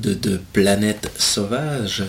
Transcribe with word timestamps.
de 0.00 0.40
Planète 0.52 1.10
Sauvage. 1.18 2.02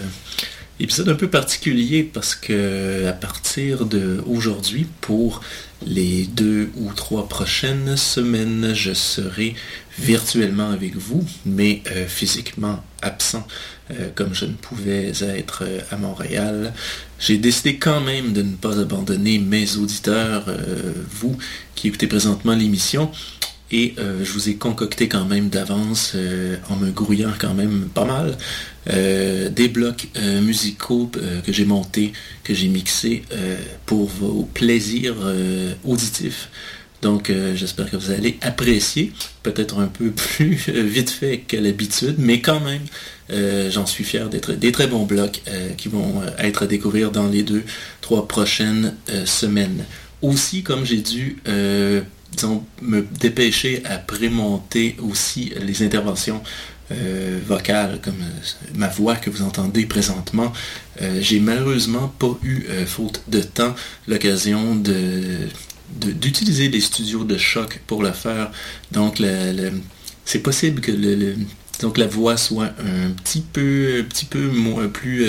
Épisode 0.80 1.10
un 1.10 1.16
peu 1.16 1.30
particulier 1.30 2.02
parce 2.02 2.34
que 2.34 3.06
à 3.08 3.14
partir 3.14 3.86
d'aujourd'hui, 3.86 4.88
pour 5.00 5.42
les 5.86 6.26
deux 6.26 6.72
ou 6.76 6.92
trois 6.94 7.28
prochaines 7.28 7.96
semaines, 7.98 8.74
je 8.74 8.92
serai 8.92 9.54
virtuellement 10.00 10.72
avec 10.72 10.96
vous, 10.96 11.24
mais 11.46 11.84
euh, 11.92 12.08
physiquement 12.08 12.84
absent, 13.04 13.46
euh, 13.92 14.10
comme 14.16 14.34
je 14.34 14.46
ne 14.46 14.54
pouvais 14.54 15.12
être 15.22 15.66
euh, 15.68 15.82
à 15.92 15.98
Montréal. 15.98 16.74
J'ai 17.20 17.38
décidé 17.38 17.78
quand 17.78 18.02
même 18.02 18.34
de 18.34 18.42
ne 18.42 18.56
pas 18.56 18.80
abandonner 18.80 19.38
mes 19.38 19.78
auditeurs, 19.78 20.46
vous 21.12 21.38
qui 21.76 21.90
écoutez 21.90 22.08
présentement 22.08 22.56
l'émission, 22.56 23.12
et 23.72 23.96
euh, 23.98 24.24
je 24.24 24.32
vous 24.32 24.50
ai 24.50 24.56
concocté 24.56 25.08
quand 25.08 25.26
même 25.26 25.50
d'avance, 25.50 26.14
euh, 26.16 26.58
en 26.70 26.76
me 26.76 26.92
grouillant 26.92 27.32
quand 27.40 27.54
même 27.54 27.88
pas 27.94 28.06
mal, 28.06 28.38
euh, 28.90 29.50
des 29.50 29.68
blocs 29.68 30.08
musicaux 30.42 31.10
que 31.46 31.52
j'ai 31.52 31.66
montés, 31.66 32.14
que 32.44 32.54
j'ai 32.54 32.68
mixés 32.68 33.24
pour 33.86 34.08
vos 34.08 34.48
plaisirs 34.54 35.16
auditifs. 35.86 36.50
Donc 37.02 37.32
j'espère 37.56 37.90
que 37.90 37.98
vous 37.98 38.12
allez 38.12 38.38
apprécier, 38.42 39.12
peut-être 39.44 39.80
un 39.80 39.88
peu 39.88 40.12
plus 40.12 40.56
vite 40.68 41.10
fait 41.10 41.40
que 41.40 41.58
l'habitude, 41.58 42.16
mais 42.18 42.42
quand 42.42 42.60
même, 42.60 43.70
j'en 43.70 43.86
suis 43.86 44.04
fier 44.04 44.30
d'être 44.30 44.54
des 44.54 44.72
très 44.72 44.88
bons 44.88 45.06
blocs 45.06 45.42
qui 45.78 45.88
vont 45.88 46.22
être 46.40 46.64
à 46.64 46.68
découvrir 46.68 47.12
dans 47.12 47.28
les 47.28 47.44
deux, 47.44 47.64
trois 48.02 48.28
prochaines 48.28 48.96
semaines. 49.26 49.86
Aussi, 50.22 50.64
comme 50.64 50.86
j'ai 50.86 51.02
dû 51.02 51.38
disons, 52.32 52.64
me 52.82 53.02
dépêcher 53.02 53.84
à 53.86 53.98
prémonter 53.98 54.96
aussi 55.00 55.54
les 55.60 55.84
interventions 55.84 56.42
euh, 56.92 57.40
vocales, 57.46 58.00
comme 58.04 58.22
euh, 58.22 58.66
ma 58.76 58.88
voix 58.88 59.16
que 59.16 59.30
vous 59.30 59.44
entendez 59.44 59.86
présentement. 59.86 60.52
Euh, 61.02 61.20
j'ai 61.22 61.40
malheureusement 61.40 62.14
pas 62.20 62.38
eu, 62.44 62.66
faute 62.86 63.24
de 63.28 63.42
temps, 63.42 63.76
l'occasion 64.08 64.76
de 64.76 65.48
d'utiliser 65.94 66.70
des 66.70 66.80
studios 66.80 67.26
de 67.26 67.38
choc 67.38 67.82
pour 67.86 68.02
le 68.02 68.14
faire. 68.14 68.50
Donc, 68.94 69.22
c'est 70.24 70.40
possible 70.40 70.80
que 70.80 70.90
le, 70.90 71.36
donc 71.82 71.98
la 71.98 72.08
voix 72.08 72.38
soit 72.38 72.72
un 72.80 73.12
petit 73.12 73.42
peu, 73.42 73.98
un 74.00 74.04
petit 74.04 74.24
peu 74.24 74.48
moins, 74.48 74.88
plus, 74.88 75.26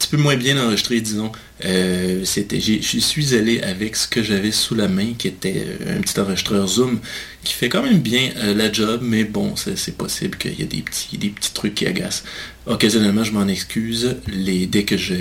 petit 0.00 0.08
peu 0.08 0.16
moins 0.16 0.36
bien 0.36 0.56
enregistrée, 0.56 1.02
disons, 1.02 1.30
euh, 1.66 2.24
c'était, 2.24 2.58
je 2.58 2.98
suis 2.98 3.34
allé 3.34 3.60
avec 3.60 3.96
ce 3.96 4.08
que 4.08 4.22
j'avais 4.22 4.50
sous 4.50 4.74
la 4.74 4.88
main, 4.88 5.12
qui 5.18 5.28
était 5.28 5.66
euh, 5.66 5.98
un 5.98 6.00
petit 6.00 6.18
enregistreur 6.18 6.66
Zoom, 6.66 7.00
qui 7.44 7.52
fait 7.52 7.68
quand 7.68 7.82
même 7.82 7.98
bien 7.98 8.30
euh, 8.38 8.54
la 8.54 8.72
job, 8.72 9.00
mais 9.02 9.24
bon, 9.24 9.54
c'est, 9.56 9.94
possible 9.96 10.38
qu'il 10.38 10.58
y 10.58 10.62
ait 10.62 10.66
des 10.66 10.80
petits, 10.80 11.18
des 11.18 11.28
petits 11.28 11.52
trucs 11.52 11.74
qui 11.74 11.86
agacent. 11.86 12.24
Occasionnellement, 12.64 13.24
je 13.24 13.32
m'en 13.32 13.46
excuse. 13.46 14.16
Les, 14.26 14.66
dès, 14.66 14.84
que 14.84 14.96
je, 14.96 15.14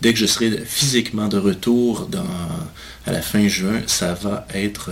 dès 0.00 0.12
que 0.12 0.18
je 0.18 0.26
serai 0.26 0.62
physiquement 0.64 1.26
de 1.26 1.38
retour 1.38 2.06
dans, 2.06 2.24
à 3.06 3.12
la 3.12 3.22
fin 3.22 3.48
juin, 3.48 3.82
ça 3.86 4.14
va 4.14 4.46
être, 4.54 4.90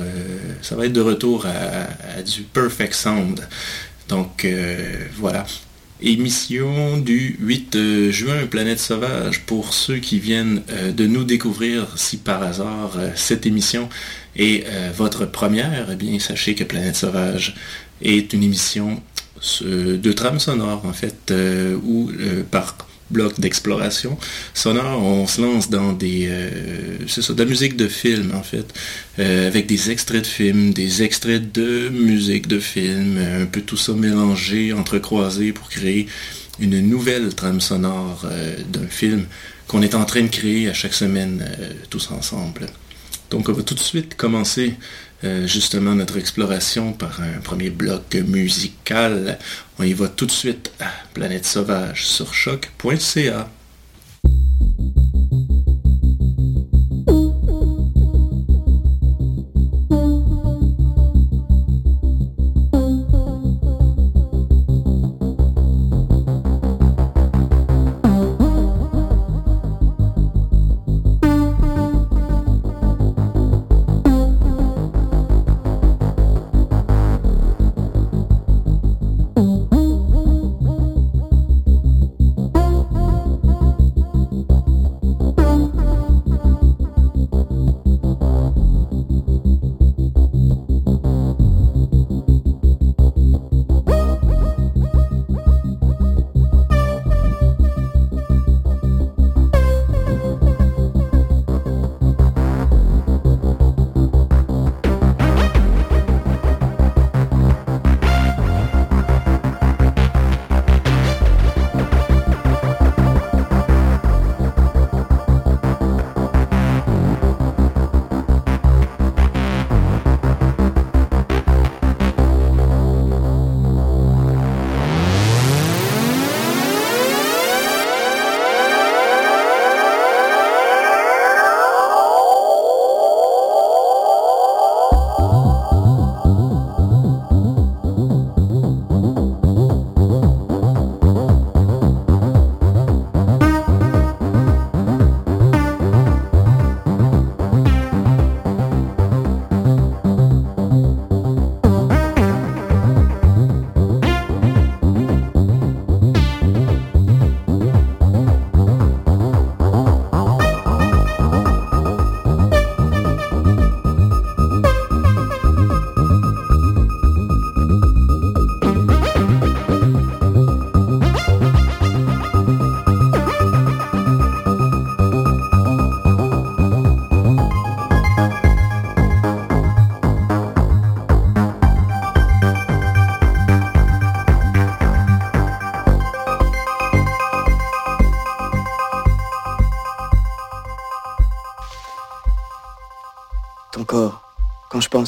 ça 0.62 0.74
va 0.74 0.86
être 0.86 0.92
de 0.92 1.00
retour 1.00 1.46
à, 1.46 2.22
du 2.22 2.42
perfect 2.42 2.94
sound. 2.94 3.46
Donc 4.08 4.46
voilà, 5.16 5.46
Émission 6.00 6.98
du 6.98 7.36
8 7.40 7.74
euh, 7.74 8.10
juin, 8.12 8.46
Planète 8.46 8.78
Sauvage. 8.78 9.40
Pour 9.46 9.74
ceux 9.74 9.96
qui 9.96 10.20
viennent 10.20 10.62
euh, 10.70 10.92
de 10.92 11.08
nous 11.08 11.24
découvrir, 11.24 11.88
si 11.96 12.18
par 12.18 12.40
hasard 12.40 12.92
euh, 12.96 13.10
cette 13.16 13.46
émission 13.46 13.88
est 14.36 14.64
votre 14.96 15.26
première, 15.26 15.88
eh 15.90 15.96
bien 15.96 16.20
sachez 16.20 16.54
que 16.54 16.62
Planète 16.62 16.94
Sauvage 16.94 17.56
est 18.00 18.32
une 18.32 18.44
émission 18.44 19.02
de 19.62 20.12
trame 20.12 20.38
sonore 20.38 20.86
en 20.86 20.92
fait, 20.92 21.32
où 21.82 22.12
par 22.52 22.76
bloc 23.10 23.40
d'exploration 23.40 24.18
sonore, 24.54 25.02
on 25.02 25.26
se 25.26 25.40
lance 25.40 25.70
dans 25.70 25.92
des, 25.92 26.26
euh, 26.28 26.98
c'est 27.06 27.22
ça, 27.22 27.32
de 27.32 27.42
la 27.42 27.48
musique 27.48 27.76
de 27.76 27.88
film 27.88 28.32
en 28.34 28.42
fait, 28.42 28.66
euh, 29.18 29.46
avec 29.46 29.66
des 29.66 29.90
extraits 29.90 30.22
de 30.22 30.26
films, 30.26 30.72
des 30.72 31.02
extraits 31.02 31.52
de 31.52 31.88
musique 31.88 32.46
de 32.48 32.60
film, 32.60 33.18
un 33.18 33.46
peu 33.46 33.60
tout 33.60 33.76
ça 33.76 33.92
mélangé, 33.92 34.72
entrecroisé 34.72 35.52
pour 35.52 35.68
créer 35.68 36.06
une 36.60 36.80
nouvelle 36.80 37.34
trame 37.34 37.60
sonore 37.60 38.22
euh, 38.24 38.56
d'un 38.72 38.88
film 38.88 39.26
qu'on 39.66 39.82
est 39.82 39.94
en 39.94 40.04
train 40.04 40.22
de 40.22 40.28
créer 40.28 40.68
à 40.68 40.74
chaque 40.74 40.94
semaine 40.94 41.46
tous 41.90 42.10
ensemble. 42.10 42.66
Donc 43.30 43.48
on 43.48 43.52
va 43.52 43.62
tout 43.62 43.74
de 43.74 43.80
suite 43.80 44.16
commencer 44.16 44.74
euh, 44.74 45.07
justement 45.22 45.94
notre 45.94 46.16
exploration 46.16 46.92
par 46.92 47.20
un 47.20 47.40
premier 47.40 47.70
bloc 47.70 48.14
musical. 48.14 49.38
On 49.78 49.84
y 49.84 49.92
va 49.92 50.08
tout 50.08 50.26
de 50.26 50.30
suite 50.30 50.72
à 50.80 50.90
Planète 51.14 51.44
Sauvage 51.44 52.06
sur 52.06 52.34
choc.ca. 52.34 53.48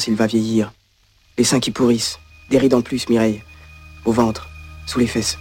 il 0.07 0.15
va 0.15 0.27
vieillir. 0.27 0.71
Les 1.37 1.43
seins 1.43 1.59
qui 1.59 1.71
pourrissent, 1.71 2.19
Des 2.49 2.57
rides 2.57 2.73
en 2.73 2.81
plus, 2.81 3.07
Mireille. 3.09 3.43
Au 4.05 4.11
ventre, 4.11 4.49
sous 4.85 4.99
les 4.99 5.07
fesses. 5.07 5.37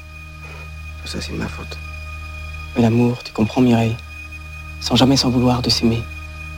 Tout 1.03 1.09
ça, 1.09 1.21
c'est 1.21 1.33
de 1.33 1.39
ma 1.39 1.49
faute. 1.49 1.79
Mais 2.75 2.83
l'amour, 2.83 3.23
tu 3.25 3.33
comprends, 3.33 3.61
Mireille 3.61 3.97
Sans 4.81 4.97
jamais 4.97 5.17
s'en 5.17 5.31
vouloir 5.31 5.63
de 5.63 5.71
s'aimer. 5.71 6.03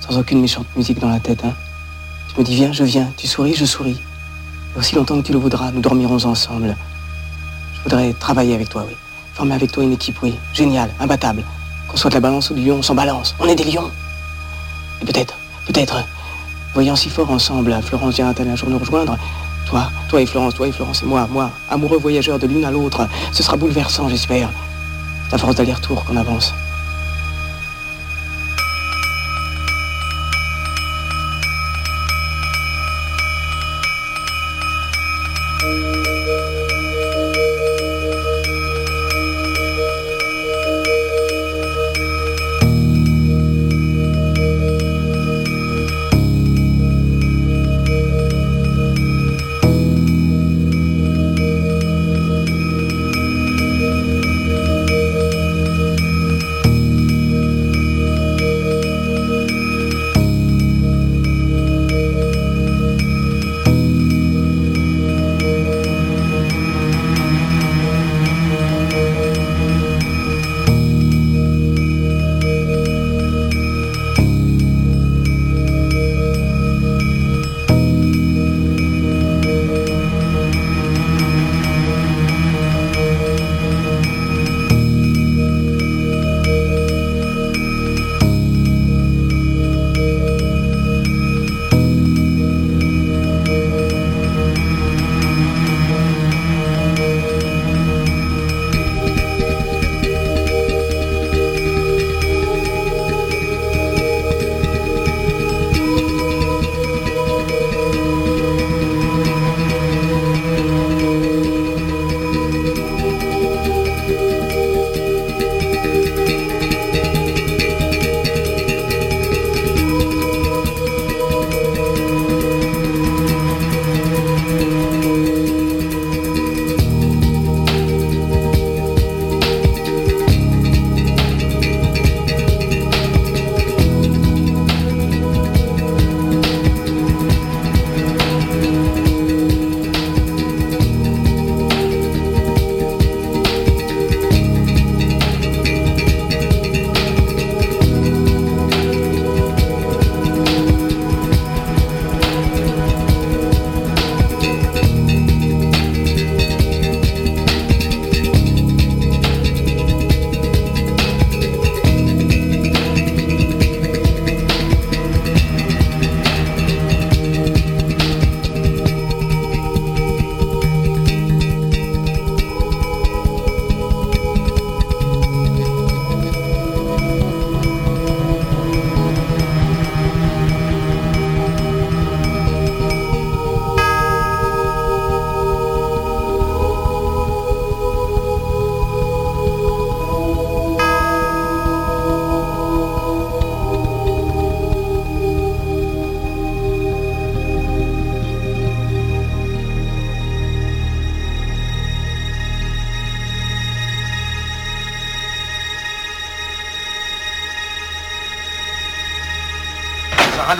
Sans 0.01 0.19
aucune 0.19 0.41
méchante 0.41 0.67
musique 0.77 0.99
dans 0.99 1.09
la 1.09 1.21
tête, 1.21 1.45
hein 1.45 1.55
Tu 2.29 2.41
me 2.41 2.45
dis, 2.45 2.55
viens, 2.55 2.73
je 2.73 2.85
viens. 2.85 3.13
Tu 3.17 3.27
souris, 3.27 3.55
je 3.55 3.65
souris. 3.65 4.01
Et 4.75 4.79
aussi 4.79 4.95
longtemps 4.95 5.21
que 5.21 5.27
tu 5.27 5.33
le 5.33 5.39
voudras, 5.39 5.71
nous 5.71 5.81
dormirons 5.81 6.25
ensemble. 6.25 6.77
Je 7.77 7.83
voudrais 7.83 8.13
travailler 8.15 8.55
avec 8.55 8.69
toi, 8.69 8.85
oui. 8.87 8.97
Former 9.35 9.55
avec 9.55 9.73
toi 9.73 9.83
une 9.83 9.93
équipe, 9.93 10.21
oui. 10.23 10.35
Géniale, 10.53 10.91
imbattable. 11.01 11.45
Qu'on 11.89 11.97
soit 11.97 12.11
de 12.11 12.15
la 12.15 12.21
balance 12.21 12.51
ou 12.51 12.55
du 12.55 12.63
lion, 12.63 12.77
on 12.77 12.83
s'en 12.83 12.95
balance. 12.95 13.35
On 13.39 13.47
est 13.47 13.55
des 13.55 13.65
lions. 13.65 13.91
Et 15.01 15.05
peut-être, 15.05 15.35
peut-être, 15.67 16.05
voyant 16.75 16.97
si 16.97 17.11
fort 17.11 17.31
ensemble, 17.31 17.79
Florence 17.83 18.15
viendra-t-elle 18.15 18.49
un 18.49 18.57
jour 18.57 18.71
nous 18.71 18.79
rejoindre 18.79 19.17
Toi, 19.67 19.91
toi 20.09 20.21
et 20.21 20.27
Florence, 20.27 20.55
toi 20.55 20.69
et 20.69 20.73
Florence 20.73 21.03
et 21.03 21.07
moi, 21.07 21.29
moi, 21.31 21.51
amoureux 21.71 21.99
voyageurs 21.99 22.39
de 22.39 22.47
l'une 22.47 22.65
à 22.65 22.71
l'autre. 22.71 23.07
Ce 23.33 23.43
sera 23.43 23.57
bouleversant, 23.57 24.09
j'espère. 24.09 24.51
C'est 25.31 25.39
force 25.39 25.57
d'aller-retour 25.57 26.05
qu'on 26.05 26.17
avance. 26.17 26.55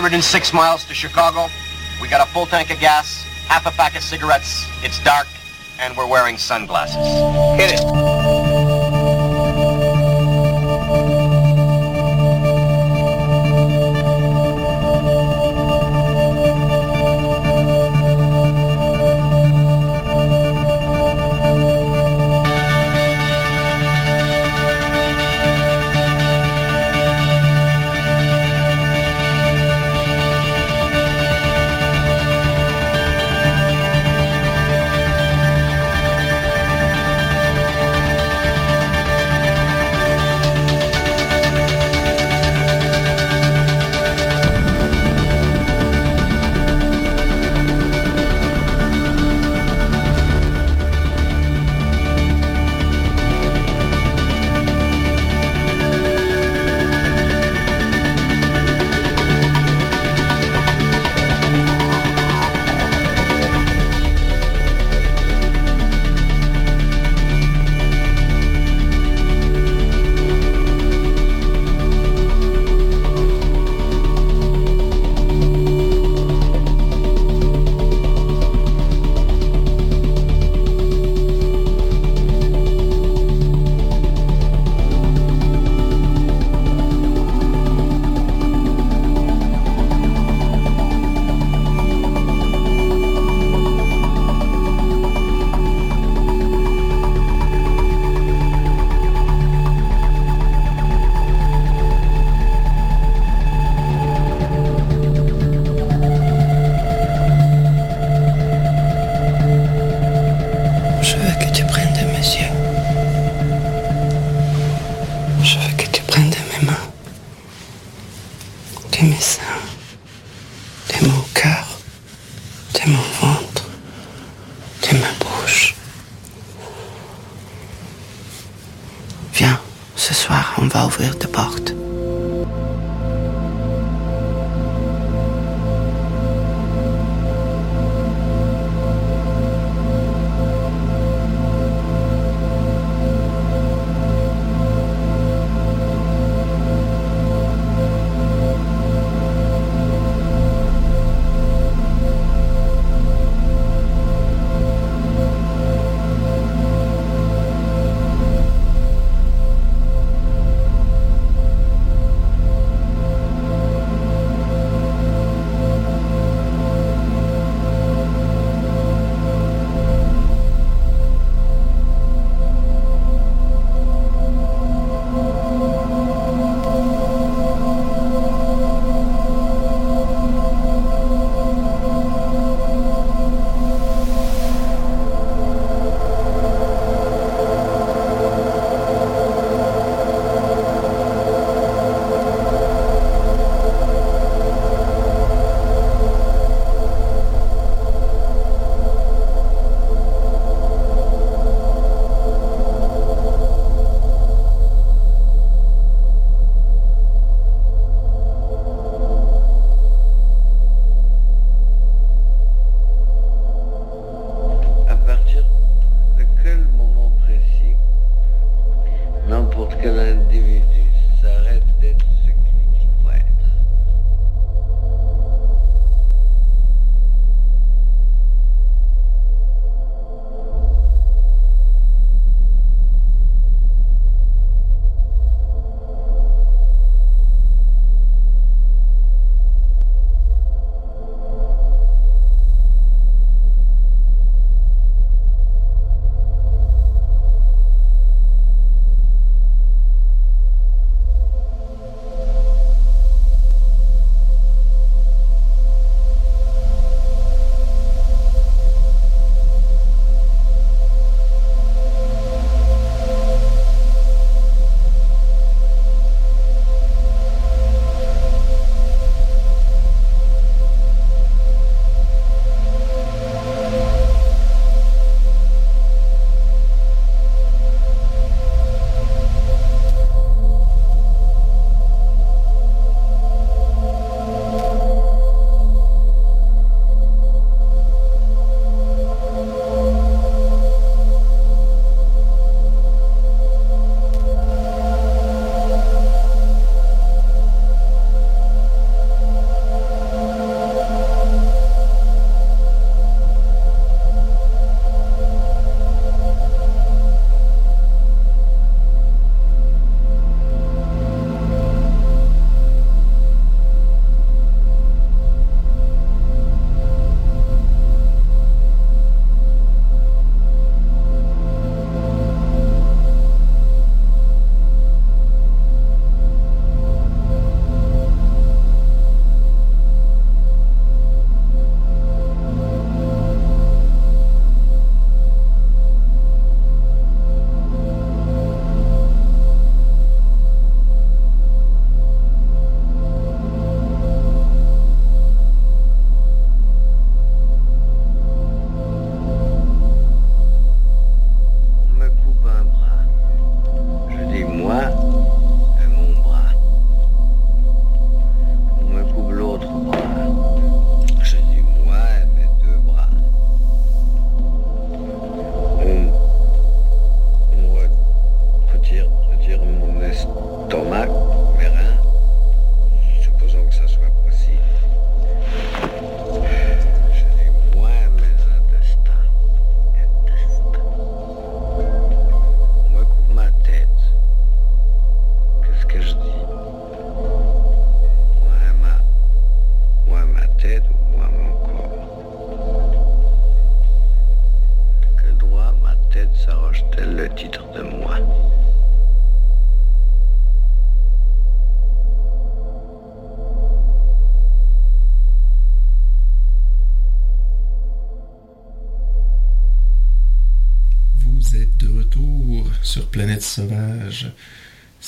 106 0.03 0.51
miles 0.51 0.83
to 0.83 0.93
Chicago. 0.93 1.47
We 2.01 2.09
got 2.09 2.27
a 2.27 2.29
full 2.33 2.45
tank 2.45 2.69
of 2.71 2.79
gas, 2.81 3.23
half 3.47 3.65
a 3.65 3.71
pack 3.71 3.95
of 3.95 4.03
cigarettes. 4.03 4.67
It's 4.83 5.01
dark, 5.01 5.27
and 5.79 5.95
we're 5.95 6.07
wearing 6.07 6.37
sunglasses. 6.37 7.07
Hit 7.57 7.79
it. 7.79 7.92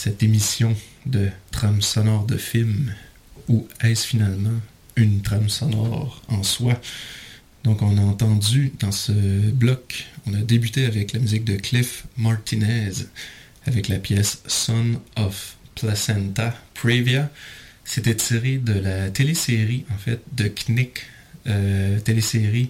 Cette 0.05 0.21
émission 0.21 0.75
de 1.07 1.29
trame 1.49 1.81
sonore 1.81 2.27
de 2.27 2.37
film, 2.37 2.93
ou 3.47 3.67
est-ce 3.81 4.05
finalement 4.05 4.61
une 4.95 5.23
trame 5.23 5.49
sonore 5.49 6.21
en 6.27 6.43
soi? 6.43 6.79
Donc 7.63 7.81
on 7.81 7.97
a 7.97 8.01
entendu 8.01 8.71
dans 8.79 8.91
ce 8.91 9.11
bloc, 9.11 10.05
on 10.27 10.35
a 10.35 10.41
débuté 10.41 10.85
avec 10.85 11.11
la 11.13 11.19
musique 11.19 11.43
de 11.43 11.55
Cliff 11.55 12.05
Martinez, 12.17 12.91
avec 13.65 13.87
la 13.87 13.97
pièce 13.97 14.43
Son 14.45 15.01
of 15.15 15.57
Placenta 15.73 16.55
Previa. 16.75 17.31
C'était 17.83 18.13
tiré 18.13 18.57
de 18.59 18.73
la 18.73 19.09
télésérie, 19.09 19.85
en 19.91 19.97
fait, 19.97 20.21
de 20.33 20.49
Knick, 20.49 20.99
euh, 21.47 21.99
télésérie 21.99 22.69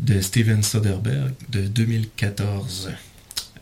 de 0.00 0.20
Steven 0.20 0.64
Soderbergh 0.64 1.32
de 1.48 1.60
2014. 1.60 2.90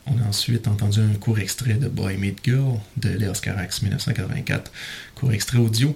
On 0.06 0.18
a 0.22 0.26
ensuite 0.28 0.68
entendu 0.68 1.00
un 1.00 1.14
court 1.14 1.38
extrait 1.38 1.74
de 1.74 1.88
Boy 1.88 2.16
Meet 2.16 2.38
Girl 2.44 2.78
de 2.96 3.10
Léos 3.10 3.40
Carax 3.42 3.82
1984, 3.82 4.70
court 5.14 5.32
extrait 5.32 5.58
audio 5.58 5.94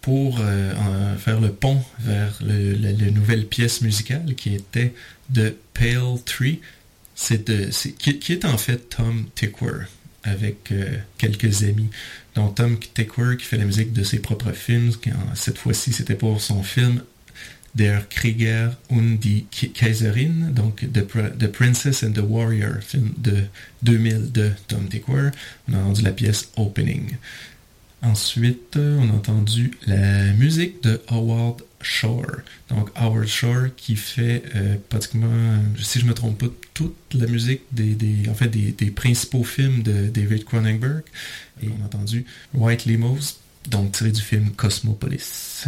pour 0.00 0.38
euh, 0.40 1.16
faire 1.16 1.40
le 1.40 1.50
pont 1.50 1.82
vers 2.00 2.38
la, 2.42 3.10
nouvelle 3.10 3.46
pièce 3.46 3.80
musicale 3.80 4.34
qui 4.34 4.54
était 4.54 4.92
de 5.30 5.56
Pale 5.72 6.22
Tree, 6.26 6.60
qui, 7.16 8.32
est 8.32 8.44
en 8.44 8.58
fait 8.58 8.90
Tom 8.90 9.24
Tickwer 9.34 9.86
avec 10.24 10.72
euh, 10.72 10.98
quelques 11.16 11.62
amis, 11.62 11.88
dont 12.34 12.48
Tom 12.48 12.78
Tickwer 12.78 13.36
qui 13.38 13.44
fait 13.44 13.56
la 13.56 13.64
musique 13.64 13.92
de 13.92 14.02
ses 14.02 14.18
propres 14.18 14.52
films. 14.52 14.92
cette 15.34 15.58
fois-ci, 15.58 15.92
c'était 15.92 16.16
pour 16.16 16.40
son 16.40 16.62
film 16.62 17.02
Der 17.74 18.02
Krieger 18.08 18.76
und 18.88 19.18
die 19.18 19.46
Kaiserin, 19.50 20.54
donc 20.54 20.80
the, 20.80 21.48
Princess 21.48 22.04
and 22.04 22.14
the 22.14 22.22
Warrior, 22.22 22.80
film 22.80 23.14
de 23.16 23.48
2000 23.82 24.32
de 24.32 24.52
Tom 24.68 24.88
Tickwer. 24.88 25.32
On 25.68 25.74
a 25.74 25.78
entendu 25.78 26.02
la 26.02 26.12
pièce 26.12 26.48
Opening. 26.56 27.16
Ensuite, 28.02 28.76
on 28.76 29.08
a 29.10 29.14
entendu 29.14 29.72
la 29.86 30.32
musique 30.34 30.82
de 30.82 31.00
Howard 31.08 31.62
Shore. 31.80 32.42
Donc 32.68 32.90
Howard 32.96 33.26
Shore 33.26 33.68
qui 33.76 33.96
fait 33.96 34.42
euh, 34.54 34.76
pratiquement, 34.88 35.58
si 35.82 36.00
je 36.00 36.04
ne 36.04 36.10
me 36.10 36.14
trompe 36.14 36.38
pas, 36.38 36.52
toute 36.74 36.96
la 37.14 37.26
musique 37.26 37.62
des, 37.72 37.96
en 38.28 38.34
fait, 38.34 38.48
des, 38.48 38.90
principaux 38.90 39.44
films 39.44 39.82
de 39.82 40.08
David 40.08 40.44
Cronenberg. 40.44 41.02
Et 41.62 41.68
on 41.68 41.82
a 41.82 41.86
entendu 41.86 42.26
White 42.52 42.84
Limos, 42.84 43.38
donc 43.68 43.92
tiré 43.92 44.10
du 44.10 44.20
film 44.20 44.50
Cosmopolis. 44.50 45.66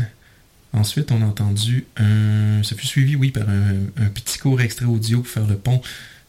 Ensuite, 0.76 1.10
on 1.10 1.22
a 1.22 1.24
entendu 1.24 1.86
un. 1.96 2.62
Ça 2.62 2.76
fut 2.76 2.86
suivi, 2.86 3.16
oui, 3.16 3.30
par 3.30 3.48
un, 3.48 4.08
petit 4.14 4.38
court 4.38 4.60
extrait 4.60 4.84
audio 4.84 5.22
pour 5.22 5.28
faire 5.28 5.46
le 5.46 5.56
pont 5.56 5.80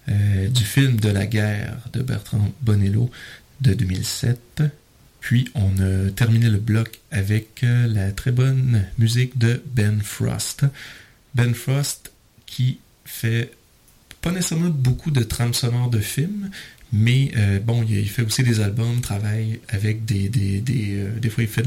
euh, 0.07 0.47
du 0.47 0.63
film 0.63 0.95
de 0.95 1.09
la 1.09 1.25
guerre 1.25 1.77
de 1.91 2.01
Bertrand 2.01 2.53
Bonello 2.61 3.11
de 3.59 3.73
2007. 3.73 4.63
Puis 5.19 5.49
on 5.53 5.71
a 5.79 6.09
terminé 6.11 6.49
le 6.49 6.59
bloc 6.59 7.01
avec 7.11 7.61
euh, 7.65 7.87
la 7.87 8.13
très 8.13 8.31
bonne 8.31 8.85
musique 8.97 9.37
de 9.37 9.61
Ben 9.75 10.01
Frost. 10.01 10.63
Ben 11.35 11.53
Frost 11.53 12.13
qui 12.45 12.79
fait 13.03 13.51
pas 14.21 14.31
nécessairement 14.31 14.69
beaucoup 14.69 15.11
de 15.11 15.23
trames 15.23 15.53
sonores 15.53 15.89
de 15.89 15.99
films, 15.99 16.49
mais 16.93 17.31
euh, 17.35 17.59
bon, 17.59 17.83
il, 17.83 18.09
fait 18.09 18.21
aussi 18.21 18.43
des 18.43 18.61
albums, 18.61 19.01
travaille 19.01 19.59
avec 19.67 20.05
des... 20.05 20.29
Des, 20.29 20.61
des, 20.61 20.95
euh, 20.95 21.19
des 21.19 21.29
fois, 21.29 21.43
il 21.43 21.49
fait 21.49 21.65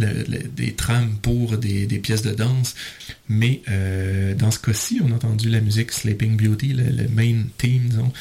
des 0.54 0.72
trames 0.72 1.16
pour 1.20 1.58
des, 1.58 1.86
pièces 1.98 2.22
de 2.22 2.32
danse. 2.32 2.74
Mais 3.28 3.62
dans 4.38 4.50
ce 4.50 4.58
cas-ci, 4.58 5.00
on 5.04 5.12
a 5.12 5.14
entendu 5.14 5.50
la 5.50 5.60
musique 5.60 5.92
Sleeping 5.92 6.36
Beauty, 6.36 6.72
le, 6.72 7.08
main 7.08 7.44
theme, 7.58 7.88
disons, 7.88 8.12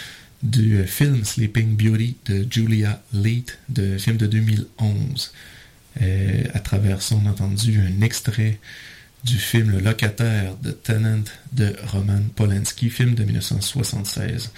du 0.43 0.83
film 0.85 1.23
Sleeping 1.23 1.75
Beauty 1.75 2.17
de 2.25 2.45
Julia 2.49 3.01
Leith, 3.13 3.57
de 3.69 3.97
film 3.97 4.17
de 4.17 4.27
2011. 4.27 5.33
à 6.53 6.59
travers 6.59 7.01
ça, 7.01 7.15
on 7.15 7.27
a 7.27 7.31
entendu 7.31 7.79
un 7.79 8.01
extrait 8.01 8.59
du 9.23 9.37
film 9.37 9.71
Le 9.71 9.79
locataire 9.79 10.55
de 10.57 10.71
Tenant 10.71 11.23
de 11.51 11.75
Roman 11.87 12.21
Polanski, 12.35 12.89
film 12.89 13.15
de 13.15 13.23
1976. 13.23 14.51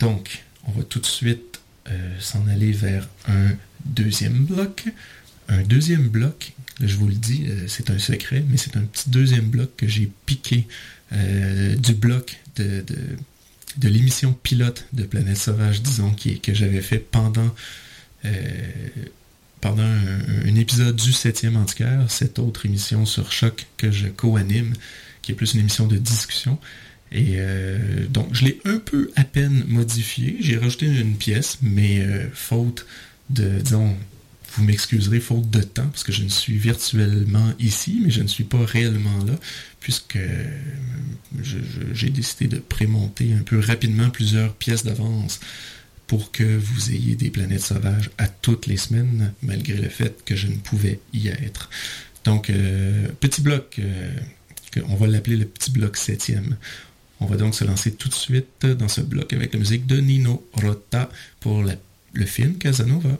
Donc, 0.00 0.45
on 0.66 0.72
va 0.72 0.82
tout 0.82 1.00
de 1.00 1.06
suite 1.06 1.60
euh, 1.90 2.20
s'en 2.20 2.46
aller 2.48 2.72
vers 2.72 3.08
un 3.28 3.50
deuxième 3.84 4.44
bloc. 4.44 4.86
Un 5.48 5.62
deuxième 5.62 6.08
bloc, 6.08 6.52
je 6.80 6.96
vous 6.96 7.06
le 7.06 7.14
dis, 7.14 7.46
euh, 7.48 7.68
c'est 7.68 7.90
un 7.90 7.98
secret, 7.98 8.44
mais 8.48 8.56
c'est 8.56 8.76
un 8.76 8.82
petit 8.82 9.10
deuxième 9.10 9.46
bloc 9.46 9.70
que 9.76 9.86
j'ai 9.86 10.10
piqué 10.26 10.66
euh, 11.12 11.76
du 11.76 11.94
bloc 11.94 12.40
de, 12.56 12.84
l'émission 13.82 14.32
pilote 14.32 14.86
de 14.92 15.04
Planète 15.04 15.36
Sauvage, 15.36 15.82
disons, 15.82 16.12
que 16.14 16.54
j'avais 16.54 16.80
fait 16.80 16.98
pendant, 16.98 17.54
pendant 19.60 19.84
un, 19.84 20.54
épisode 20.56 20.96
du 20.96 21.10
7e 21.10 21.56
Antiquaire, 21.56 22.10
cette 22.10 22.38
autre 22.38 22.66
émission 22.66 23.04
sur 23.06 23.30
Choc 23.30 23.66
que 23.76 23.92
je 23.92 24.08
co-anime, 24.08 24.72
qui 25.22 25.32
est 25.32 25.34
plus 25.34 25.54
une 25.54 25.60
émission 25.60 25.86
de 25.86 25.98
discussion. 25.98 26.58
Et 27.12 27.34
euh, 27.36 28.06
donc, 28.08 28.28
je 28.32 28.44
l'ai 28.44 28.60
un 28.64 28.78
peu 28.78 29.10
à 29.16 29.24
peine 29.24 29.64
modifié. 29.68 30.36
J'ai 30.40 30.56
rajouté 30.56 30.86
une 30.86 31.16
pièce, 31.16 31.58
mais 31.62 32.00
euh, 32.00 32.26
faute 32.32 32.86
de, 33.30 33.60
disons, 33.60 33.96
vous 34.54 34.64
m'excuserez, 34.64 35.20
faute 35.20 35.48
de 35.50 35.62
temps, 35.62 35.86
parce 35.86 36.02
que 36.02 36.12
je 36.12 36.24
ne 36.24 36.28
suis 36.28 36.56
virtuellement 36.56 37.52
ici, 37.60 38.00
mais 38.02 38.10
je 38.10 38.22
ne 38.22 38.26
suis 38.26 38.44
pas 38.44 38.64
réellement 38.64 39.24
là, 39.24 39.34
puisque 39.80 40.16
euh, 40.16 40.48
j'ai 41.92 42.10
décidé 42.10 42.48
de 42.48 42.58
prémonter 42.58 43.32
un 43.32 43.42
peu 43.42 43.60
rapidement 43.60 44.10
plusieurs 44.10 44.54
pièces 44.54 44.84
d'avance 44.84 45.40
pour 46.06 46.30
que 46.32 46.44
vous 46.44 46.92
ayez 46.92 47.16
des 47.16 47.30
planètes 47.30 47.62
sauvages 47.62 48.10
à 48.18 48.28
toutes 48.28 48.66
les 48.66 48.76
semaines, 48.76 49.32
malgré 49.42 49.76
le 49.76 49.88
fait 49.88 50.24
que 50.24 50.36
je 50.36 50.46
ne 50.46 50.56
pouvais 50.56 51.00
y 51.12 51.28
être. 51.28 51.68
Donc, 52.24 52.52
petit 53.18 53.40
bloc, 53.40 53.80
on 54.88 54.94
va 54.94 55.08
l'appeler 55.08 55.36
le 55.36 55.46
petit 55.46 55.72
bloc 55.72 55.96
septième. 55.96 56.56
On 57.20 57.26
va 57.26 57.36
donc 57.36 57.54
se 57.54 57.64
lancer 57.64 57.92
tout 57.92 58.08
de 58.08 58.14
suite 58.14 58.66
dans 58.66 58.88
ce 58.88 59.00
bloc 59.00 59.32
avec 59.32 59.52
la 59.52 59.58
musique 59.58 59.86
de 59.86 59.98
Nino 59.98 60.46
Rota 60.52 61.08
pour 61.40 61.62
le 61.62 62.26
film 62.26 62.58
Casanova. 62.58 63.18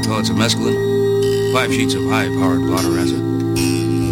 75 0.00 0.04
pellets 0.04 0.30
of 0.30 0.36
mescaline, 0.36 1.52
5 1.52 1.72
sheets 1.72 1.94
of 1.94 2.02
high-powered 2.04 2.60
blotter 2.60 2.98
acid, 2.98 3.20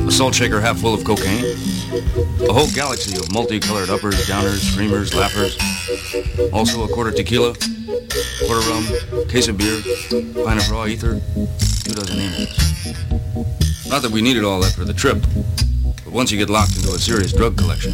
a 0.07 0.11
salt 0.11 0.35
shaker 0.35 0.61
half 0.61 0.79
full 0.79 0.95
of 0.95 1.05
cocaine, 1.05 1.45
a 2.49 2.53
whole 2.53 2.71
galaxy 2.75 3.17
of 3.19 3.33
multicolored 3.33 3.89
uppers, 3.89 4.27
downers, 4.27 4.61
screamers, 4.73 5.15
laughers, 5.15 5.57
also 6.53 6.85
a 6.85 6.89
quarter 6.89 7.11
tequila, 7.11 7.55
quarter 8.47 8.69
rum, 8.69 8.85
case 9.29 9.49
of 9.49 9.57
beer, 9.57 9.81
pint 10.45 10.61
of 10.61 10.71
raw 10.71 10.87
ether, 10.87 11.21
two 11.85 11.93
dozen 11.93 12.19
amens. 12.19 13.89
Not 13.89 14.03
that 14.03 14.11
we 14.11 14.21
needed 14.21 14.45
all 14.45 14.61
that 14.61 14.73
for 14.73 14.85
the 14.85 14.95
trip, 14.95 15.19
but 16.05 16.13
once 16.13 16.31
you 16.31 16.39
get 16.39 16.51
locked 16.51 16.77
into 16.77 16.93
a 16.93 16.99
serious 16.99 17.33
drug 17.33 17.57
collection, 17.57 17.93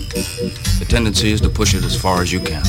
the 0.79 0.87
tendency 0.89 1.31
is 1.31 1.41
to 1.43 1.49
push 1.49 1.75
it 1.75 1.85
as 1.85 2.01
far 2.01 2.23
as 2.23 2.33
you 2.33 2.41
can. 2.41 2.65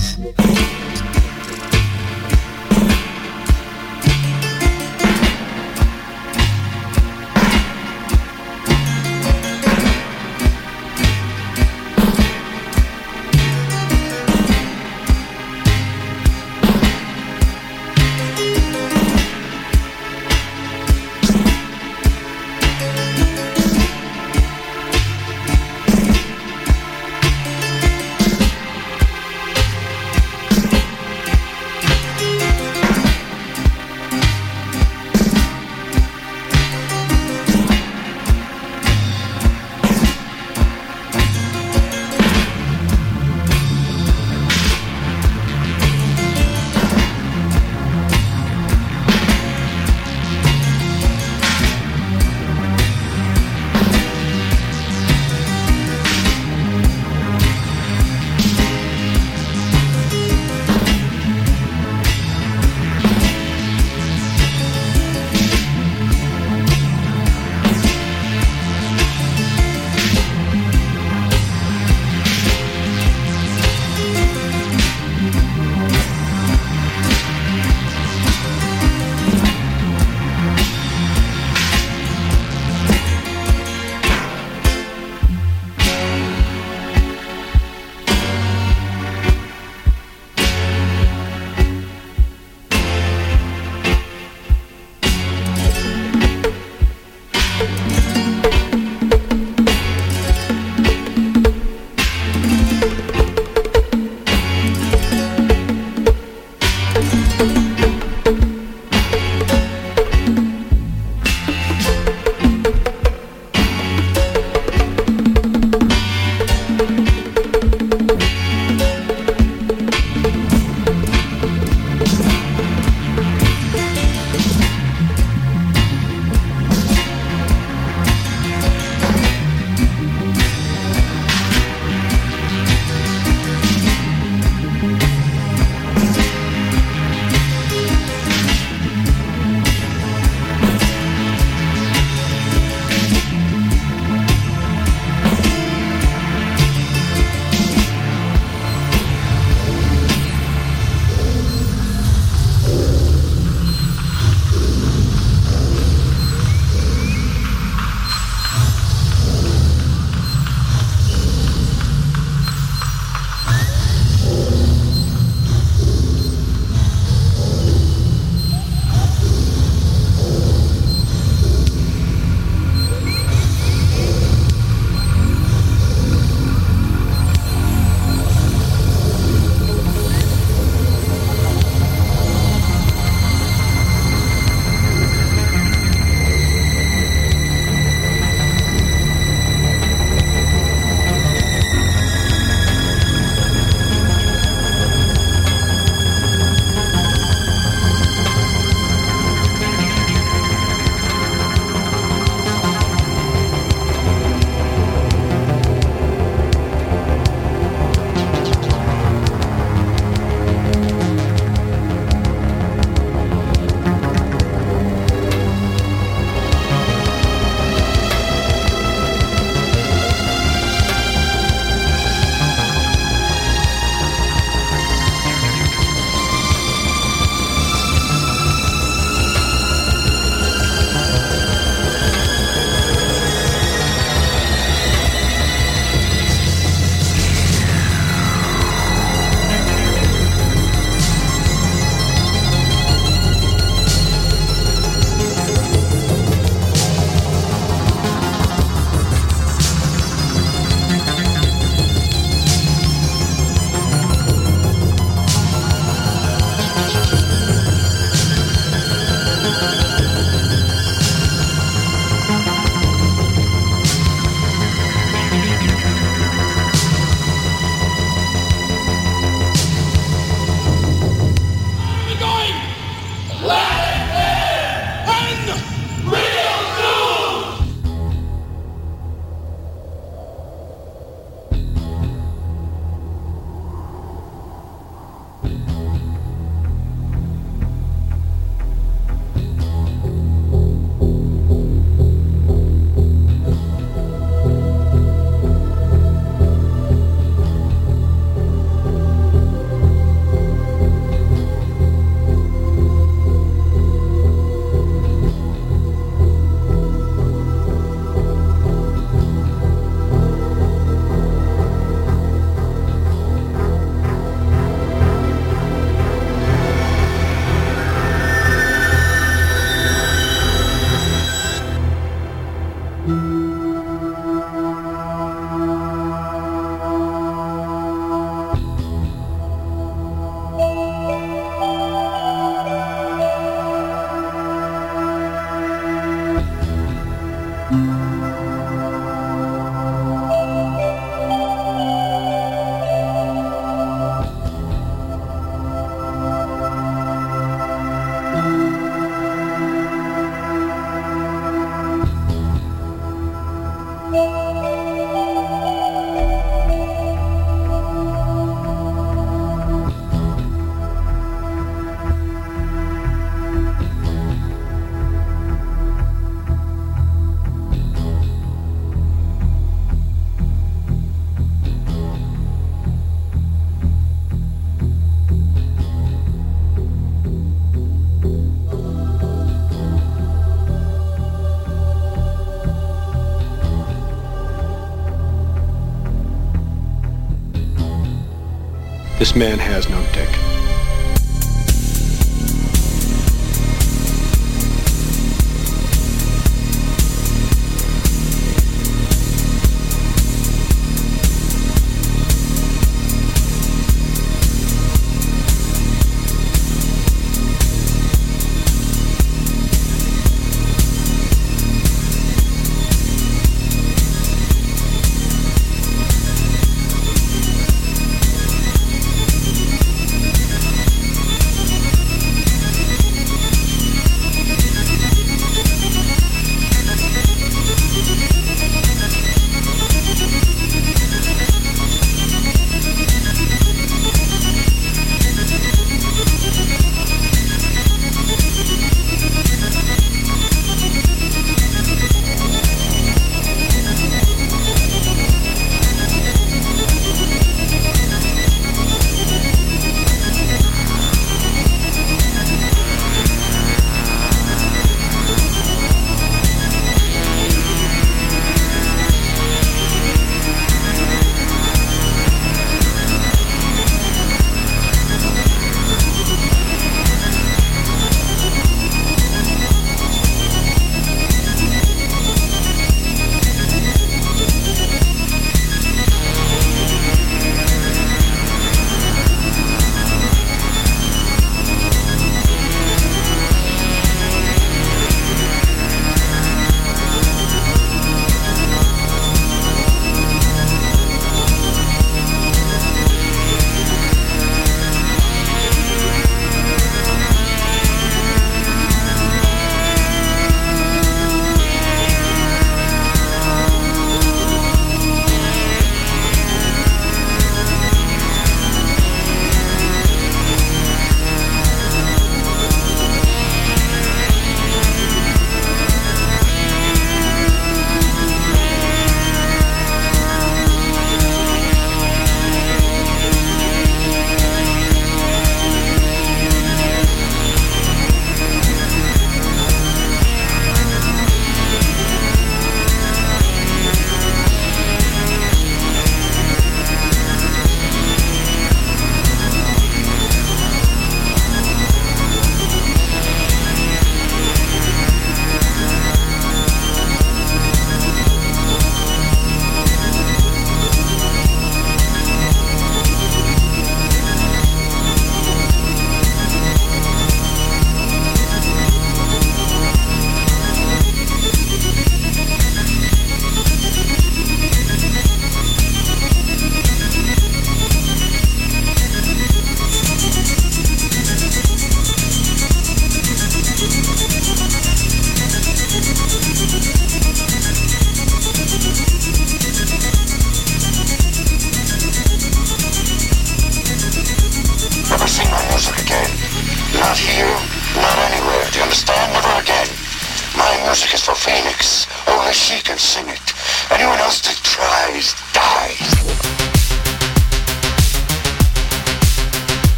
This 389.26 389.36
man 389.36 389.58
has 389.58 389.90
no 389.90 390.06
dick. 390.14 390.35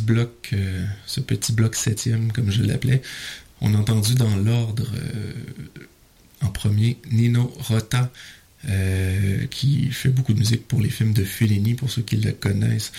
Bloc, 0.00 0.50
euh, 0.52 0.84
ce 1.06 1.20
petit 1.20 1.52
bloc 1.52 1.74
septième, 1.74 2.32
comme 2.32 2.50
je 2.50 2.62
l'appelais, 2.62 3.00
on 3.60 3.74
a 3.74 3.78
entendu 3.78 4.14
dans 4.14 4.36
l'ordre 4.36 4.86
en 6.42 6.48
premier 6.48 6.98
Nino 7.10 7.50
Rota, 7.60 8.12
qui 9.48 9.90
fait 9.90 10.10
beaucoup 10.10 10.34
de 10.34 10.38
musique 10.38 10.68
pour 10.68 10.82
les 10.82 10.90
films 10.90 11.14
de 11.14 11.24
Fellini, 11.24 11.74
pour 11.74 11.90
ceux 11.90 12.02
qui 12.02 12.16
le 12.16 12.32
connaissent. 12.32 12.92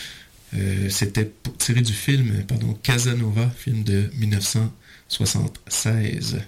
C'était 0.89 1.29
tiré 1.59 1.81
du 1.81 1.93
film, 1.93 2.43
pardon, 2.47 2.73
Casanova, 2.81 3.47
film 3.55 3.83
de 3.83 4.09
1976. 4.17 6.39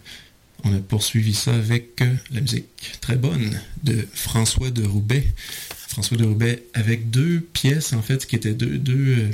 On 0.63 0.75
a 0.75 0.79
poursuivi 0.79 1.33
ça 1.33 1.53
avec 1.53 2.01
la 2.31 2.41
musique 2.41 2.65
très 3.01 3.17
bonne 3.17 3.59
de 3.83 4.07
François 4.13 4.71
de 4.71 4.83
Roubaix. 4.83 5.27
François 5.87 6.17
de 6.17 6.25
Roubaix 6.25 6.63
avec 6.73 7.09
deux 7.09 7.39
pièces, 7.39 7.93
en 7.93 8.01
fait, 8.01 8.25
qui 8.25 8.35
étaient 8.35 8.53
deux, 8.53 8.77
deux 8.77 9.29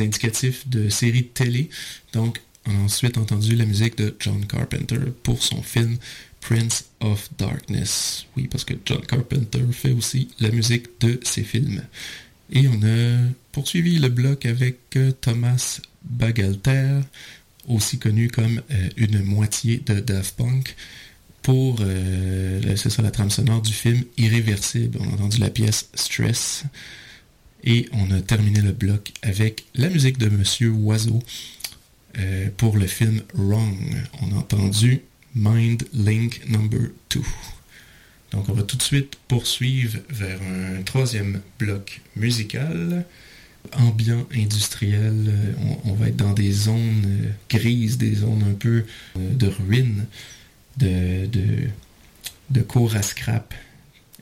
indicatifs 0.00 0.68
de 0.68 0.88
séries 0.88 1.22
de 1.22 1.28
télé. 1.28 1.70
Donc, 2.12 2.40
on 2.66 2.70
a 2.70 2.84
ensuite 2.84 3.18
entendu 3.18 3.56
la 3.56 3.64
musique 3.64 3.96
de 3.96 4.14
John 4.20 4.44
Carpenter 4.46 4.98
pour 5.22 5.42
son 5.42 5.62
film 5.62 5.96
Prince 6.40 6.84
of 7.00 7.28
Darkness. 7.38 8.26
Oui, 8.36 8.48
parce 8.48 8.64
que 8.64 8.74
John 8.84 9.04
Carpenter 9.04 9.62
fait 9.72 9.92
aussi 9.92 10.28
la 10.40 10.50
musique 10.50 10.86
de 11.00 11.18
ses 11.22 11.42
films. 11.42 11.82
Et 12.50 12.66
on 12.68 12.82
a 12.82 13.18
poursuivi 13.52 13.98
le 13.98 14.08
bloc 14.08 14.46
avec 14.46 14.78
euh, 14.96 15.12
Thomas 15.12 15.80
Bagalter, 16.02 17.00
aussi 17.66 17.98
connu 17.98 18.28
comme 18.28 18.62
euh, 18.70 18.88
une 18.96 19.22
moitié 19.22 19.82
de 19.84 20.00
Daft 20.00 20.36
Punk, 20.36 20.74
pour, 21.42 21.78
euh, 21.80 22.76
c'est 22.76 22.98
la 22.98 23.10
trame 23.10 23.30
sonore 23.30 23.62
du 23.62 23.72
film 23.72 24.02
Irréversible. 24.16 24.98
On 25.00 25.10
a 25.10 25.14
entendu 25.14 25.38
la 25.38 25.50
pièce 25.50 25.88
Stress. 25.94 26.64
Et 27.64 27.88
on 27.92 28.10
a 28.10 28.20
terminé 28.20 28.60
le 28.60 28.72
bloc 28.72 29.12
avec 29.22 29.64
la 29.74 29.88
musique 29.88 30.18
de 30.18 30.28
Monsieur 30.28 30.70
Oiseau 30.70 31.20
euh, 32.18 32.48
pour 32.56 32.76
le 32.76 32.86
film 32.86 33.22
Wrong. 33.34 33.76
On 34.22 34.32
a 34.32 34.38
entendu 34.38 35.02
Mind 35.34 35.84
Link 35.92 36.40
Number 36.48 36.90
2. 37.10 37.20
Donc 38.32 38.48
on 38.48 38.52
va 38.52 38.62
tout 38.62 38.76
de 38.76 38.82
suite 38.82 39.16
poursuivre 39.26 39.98
vers 40.10 40.38
un 40.42 40.82
troisième 40.82 41.40
bloc 41.58 42.00
musical, 42.16 43.04
ambiant 43.72 44.26
industriel. 44.34 45.32
On, 45.84 45.94
va 45.94 46.08
être 46.08 46.16
dans 46.16 46.32
des 46.34 46.52
zones 46.52 47.04
euh, 47.06 47.30
grises, 47.50 47.98
des 47.98 48.14
zones 48.14 48.44
un 48.48 48.54
peu 48.54 48.84
euh, 49.16 49.34
de 49.34 49.46
ruines, 49.48 50.06
de, 50.76 51.26
de, 51.26 51.68
de 52.50 52.60
cours 52.62 52.94
à 52.96 53.02
scrap 53.02 53.54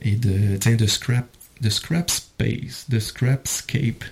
et 0.01 0.15
de, 0.15 0.57
de 0.75 0.87
scrap 0.87 1.27
The 1.61 1.69
Scrap 1.69 2.09
Space, 2.09 2.85
The 2.89 2.99
Scrapscape. 2.99 4.03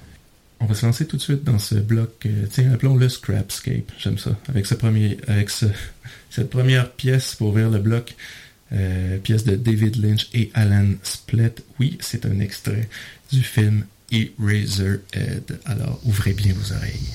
On 0.59 0.65
va 0.65 0.73
se 0.73 0.85
lancer 0.85 1.05
tout 1.05 1.17
de 1.17 1.21
suite 1.21 1.43
dans 1.43 1.59
ce 1.59 1.75
bloc, 1.75 2.25
euh, 2.25 2.45
tiens, 2.49 2.71
appelons-le 2.71 3.09
Scrapscape, 3.09 3.91
j'aime 3.99 4.17
ça, 4.17 4.37
avec, 4.47 4.65
ce 4.65 4.73
premier, 4.73 5.17
avec 5.27 5.49
cette 6.29 6.49
première 6.49 6.91
pièce 6.91 7.35
pour 7.35 7.49
ouvrir 7.49 7.69
le 7.69 7.79
bloc, 7.79 8.15
euh, 8.71 9.17
pièce 9.19 9.43
de 9.43 9.55
David 9.55 9.97
Lynch 9.97 10.27
et 10.33 10.51
Alan 10.53 10.93
Splett. 11.03 11.63
Oui, 11.79 11.97
c'est 11.99 12.25
un 12.25 12.39
extrait 12.39 12.89
du 13.31 13.43
film 13.43 13.85
Eraserhead. 14.11 15.59
Alors, 15.65 15.99
ouvrez 16.03 16.33
bien 16.33 16.53
vos 16.53 16.73
oreilles. 16.73 17.11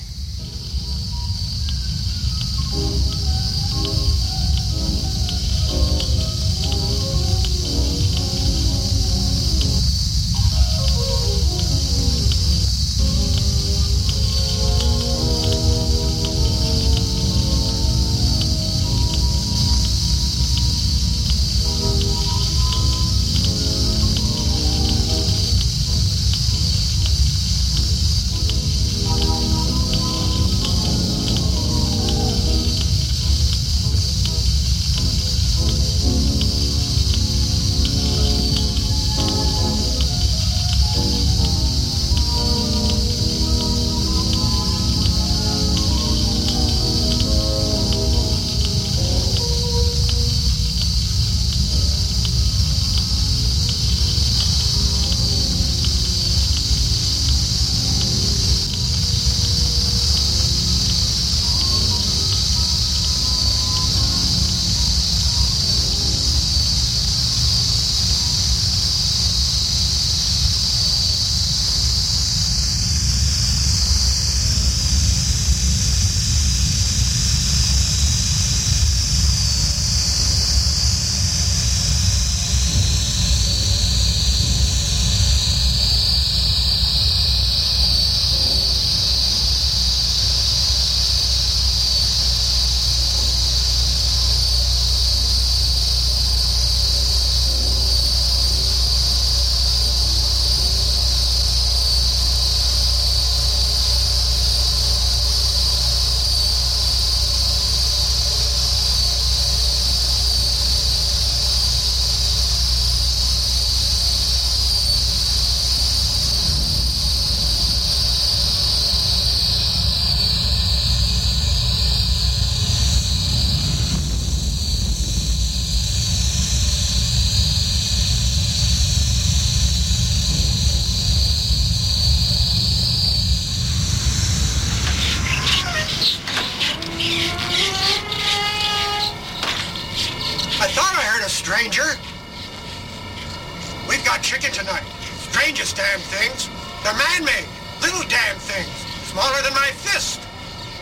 We've 143.87 144.03
got 144.03 144.21
chicken 144.21 144.51
tonight. 144.51 144.83
Strangest 145.31 145.77
damn 145.77 145.99
things. 145.99 146.49
They're 146.83 146.93
man-made. 146.93 147.47
Little 147.81 148.03
damn 148.09 148.35
things. 148.35 148.67
Smaller 149.07 149.41
than 149.41 149.53
my 149.53 149.71
fist. 149.71 150.19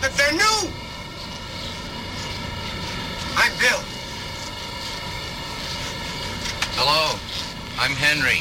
But 0.01 0.17
they're 0.17 0.31
new. 0.31 0.69
I'm 3.37 3.51
Bill. 3.59 3.83
Hello. 6.73 7.19
I'm 7.77 7.91
Henry. 7.91 8.39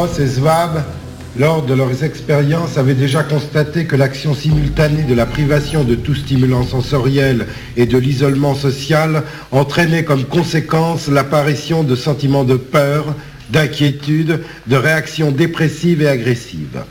Cross 0.00 0.18
et 0.18 0.26
Zwab, 0.26 0.82
lors 1.38 1.60
de 1.60 1.74
leurs 1.74 2.04
expériences, 2.04 2.78
avaient 2.78 2.94
déjà 2.94 3.22
constaté 3.22 3.84
que 3.84 3.96
l'action 3.96 4.34
simultanée 4.34 5.02
de 5.02 5.12
la 5.12 5.26
privation 5.26 5.84
de 5.84 5.94
tout 5.94 6.14
stimulant 6.14 6.64
sensoriel 6.64 7.46
et 7.76 7.84
de 7.84 7.98
l'isolement 7.98 8.54
social 8.54 9.24
entraînait 9.50 10.04
comme 10.04 10.24
conséquence 10.24 11.08
l'apparition 11.08 11.82
de 11.82 11.96
sentiments 11.96 12.44
de 12.44 12.56
peur, 12.56 13.14
d'inquiétude, 13.50 14.40
de 14.68 14.76
réactions 14.76 15.32
dépressives 15.32 16.00
et 16.00 16.08
agressives. 16.08 16.82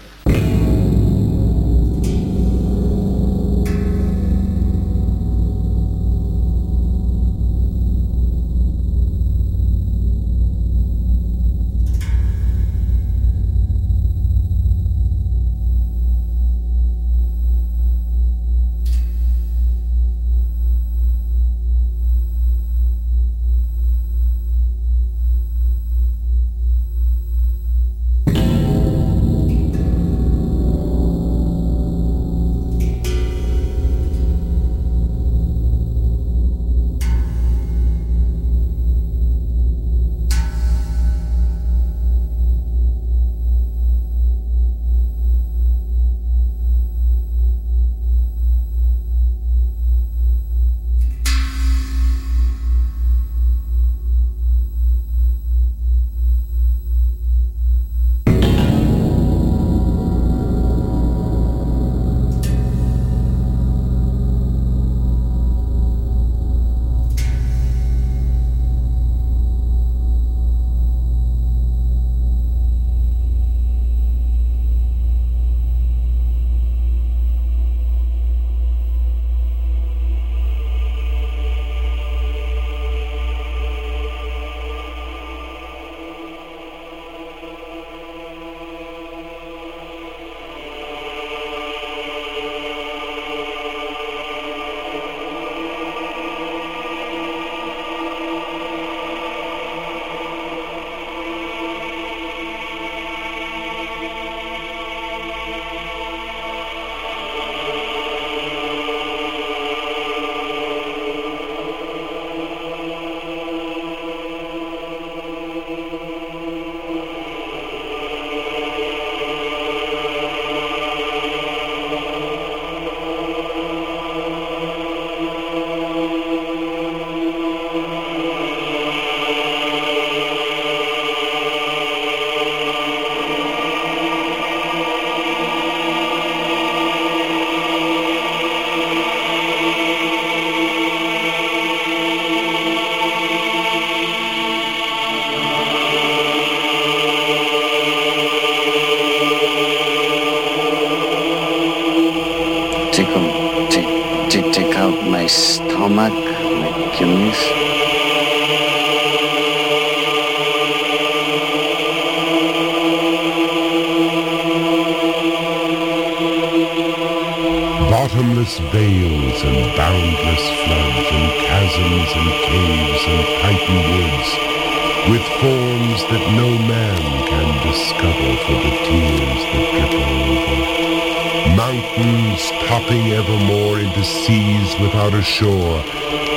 Shore, 185.21 185.83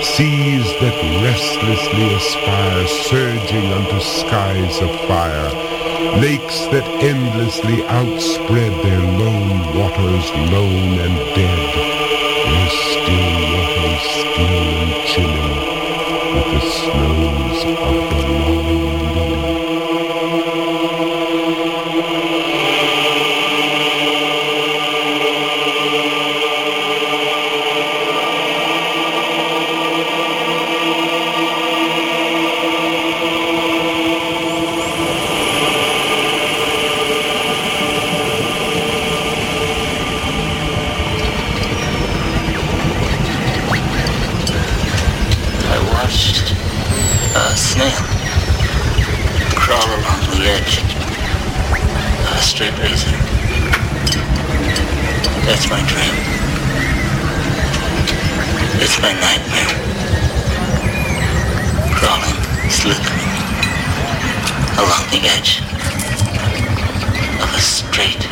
seas 0.03 0.67
that 0.81 0.97
restlessly 1.23 2.15
aspire, 2.15 2.87
surging 2.87 3.67
unto 3.73 4.01
skies 4.01 4.81
of 4.81 4.91
fire, 5.07 5.51
lakes 6.21 6.67
that 6.73 6.87
endlessly 7.03 7.85
outspread 7.87 8.73
their 8.85 9.01
lone 9.01 9.61
waters 9.79 10.27
lone 10.51 10.99
and 11.07 11.17
dead, 11.35 11.71
their 12.47 12.71
still 12.91 13.33
waters 13.55 14.05
still 14.11 14.67
and 14.83 14.95
chilling 15.07 15.73
with 16.35 16.49
the 16.55 16.61
snows 16.71 17.65
of 17.65 18.17
the 18.17 18.22
That's 55.53 55.69
my 55.69 55.83
dream. 55.85 56.15
It's 58.81 58.99
my 59.03 59.13
nightmare. 59.13 59.73
Crawling, 61.93 62.41
slithering 62.71 63.33
along 64.81 65.05
the 65.13 65.21
edge 65.29 65.61
of 67.43 67.53
a 67.53 67.61
straight 67.61 68.25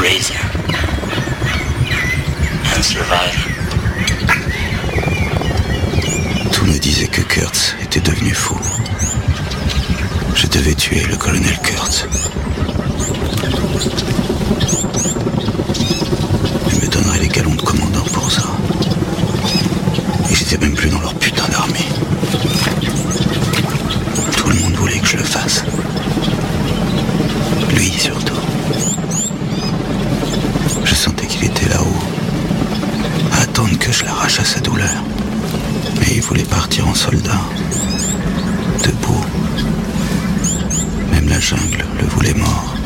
razor 0.00 0.40
and 2.72 2.82
surviving. 2.82 3.52
Tout 6.50 6.64
me 6.64 6.78
disait 6.78 7.08
que 7.08 7.20
Kurtz 7.20 7.74
était 7.82 8.00
devenu 8.00 8.32
fou. 8.32 8.58
Je 10.34 10.46
devais 10.46 10.74
tuer 10.74 11.04
le 11.10 11.16
colonel 11.18 11.58
Kurtz 11.62 12.06
commandant 17.56 18.04
pour 18.12 18.30
ça. 18.30 18.42
Et 20.30 20.34
j'étais 20.34 20.58
même 20.58 20.74
plus 20.74 20.90
dans 20.90 21.00
leur 21.00 21.14
putain 21.14 21.46
d'armée. 21.48 21.86
Tout 24.36 24.48
le 24.50 24.54
monde 24.56 24.72
voulait 24.74 24.98
que 24.98 25.06
je 25.08 25.16
le 25.16 25.22
fasse. 25.24 25.64
Lui 27.74 27.90
surtout. 27.90 28.34
Je 30.84 30.94
sentais 30.94 31.26
qu'il 31.26 31.44
était 31.44 31.68
là-haut, 31.68 32.02
à 33.32 33.42
attendre 33.42 33.78
que 33.78 33.92
je 33.92 34.04
l'arrache 34.04 34.40
à 34.40 34.44
sa 34.44 34.60
douleur. 34.60 35.02
Mais 36.00 36.14
il 36.16 36.22
voulait 36.22 36.44
partir 36.44 36.86
en 36.88 36.94
soldat, 36.94 37.40
debout. 38.84 39.24
Même 41.12 41.28
la 41.28 41.40
jungle 41.40 41.84
le 42.00 42.06
voulait 42.06 42.34
mort. 42.34 42.77